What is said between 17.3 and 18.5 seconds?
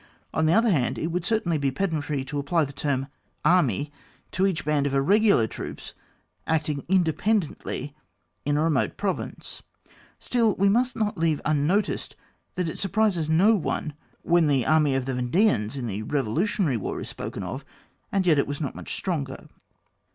of, and yet it